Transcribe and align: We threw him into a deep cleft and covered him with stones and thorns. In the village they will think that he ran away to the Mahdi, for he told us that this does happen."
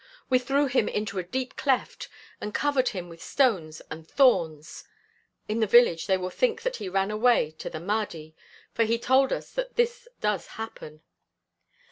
We 0.31 0.39
threw 0.39 0.65
him 0.65 0.87
into 0.87 1.19
a 1.19 1.23
deep 1.23 1.55
cleft 1.55 2.09
and 2.41 2.55
covered 2.55 2.89
him 2.89 3.07
with 3.07 3.21
stones 3.21 3.83
and 3.91 4.07
thorns. 4.09 4.83
In 5.47 5.59
the 5.59 5.67
village 5.67 6.07
they 6.07 6.17
will 6.17 6.31
think 6.31 6.63
that 6.63 6.77
he 6.77 6.89
ran 6.89 7.11
away 7.11 7.51
to 7.59 7.69
the 7.69 7.79
Mahdi, 7.79 8.35
for 8.73 8.83
he 8.83 8.97
told 8.97 9.31
us 9.31 9.51
that 9.51 9.75
this 9.75 10.07
does 10.19 10.47
happen." 10.57 11.03